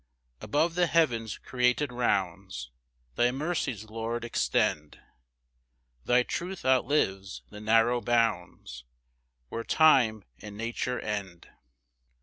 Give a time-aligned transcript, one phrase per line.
[0.39, 2.71] 5 Above the heavens' created rounds,
[3.13, 4.99] Thy mercies, Lord, extend;
[6.05, 8.83] Thy truth outlives the narrow bounds,
[9.49, 11.49] Where time and nature end.